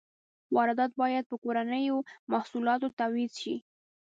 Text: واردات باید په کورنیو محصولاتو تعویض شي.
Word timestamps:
واردات 0.55 0.91
باید 1.01 1.25
په 1.31 1.35
کورنیو 1.43 1.97
محصولاتو 2.31 2.87
تعویض 2.99 3.31
شي. 3.41 3.55